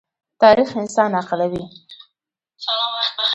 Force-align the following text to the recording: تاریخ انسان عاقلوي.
تاریخ 0.41 0.69
انسان 0.81 1.11
عاقلوي. 1.15 1.63